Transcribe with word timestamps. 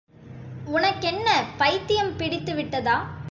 உனக்கென்ன 0.67 1.27
பைத்தியம் 1.57 2.13
பிடித்துவிட்டதா? 2.17 2.97